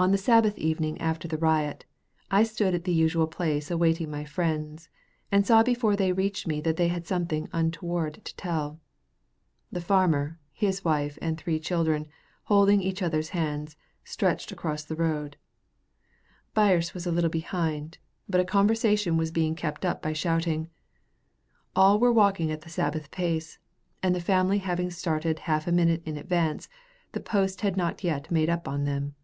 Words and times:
On 0.00 0.12
the 0.12 0.16
Sabbath 0.16 0.56
evening 0.58 1.00
after 1.00 1.26
the 1.26 1.38
riot, 1.38 1.84
I 2.30 2.44
stood 2.44 2.72
at 2.72 2.84
the 2.84 2.94
usual 2.94 3.26
place 3.26 3.68
awaiting 3.68 4.08
my 4.08 4.24
friends, 4.24 4.88
and 5.32 5.44
saw 5.44 5.64
before 5.64 5.96
they 5.96 6.12
reached 6.12 6.46
me 6.46 6.60
that 6.60 6.76
they 6.76 6.86
had 6.86 7.04
something 7.04 7.48
untoward 7.52 8.24
to 8.24 8.36
tell. 8.36 8.78
The 9.72 9.80
farmer, 9.80 10.38
his 10.52 10.84
wife, 10.84 11.18
and 11.20 11.36
three 11.36 11.58
children, 11.58 12.06
holding 12.44 12.80
each 12.80 13.02
other's 13.02 13.30
hands, 13.30 13.76
stretched 14.04 14.52
across 14.52 14.84
the 14.84 14.94
road. 14.94 15.36
Birse 16.54 16.94
was 16.94 17.04
a 17.04 17.10
little 17.10 17.28
behind, 17.28 17.98
but 18.28 18.40
a 18.40 18.44
conversation 18.44 19.16
was 19.16 19.32
being 19.32 19.56
kept 19.56 19.84
up 19.84 20.00
by 20.00 20.12
shouting. 20.12 20.70
All 21.74 21.98
were 21.98 22.12
walking 22.12 22.56
the 22.56 22.68
Sabbath 22.68 23.10
pace, 23.10 23.58
and 24.00 24.14
the 24.14 24.20
family 24.20 24.58
having 24.58 24.92
started 24.92 25.40
half 25.40 25.66
a 25.66 25.72
minute 25.72 26.04
in 26.06 26.16
advance, 26.16 26.68
the 27.10 27.18
post 27.20 27.62
had 27.62 27.76
not 27.76 28.04
yet 28.04 28.30
made 28.30 28.48
up 28.48 28.68
on 28.68 28.84
them. 28.84 29.16